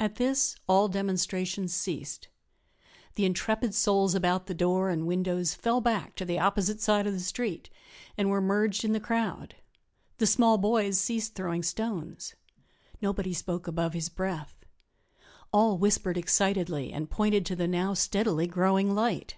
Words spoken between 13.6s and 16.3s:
above his breath; all whispered